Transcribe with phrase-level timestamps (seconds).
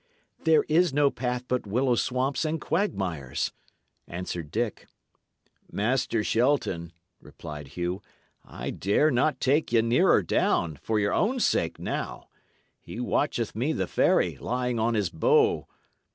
[0.43, 3.51] "Here is no path but willow swamps and quagmires,"
[4.07, 4.87] answered Dick.
[5.71, 8.01] "Master Shelton," replied Hugh,
[8.43, 12.29] "I dare not take ye nearer down, for your own sake now.
[12.79, 15.67] He watcheth me the ferry, lying on his bow.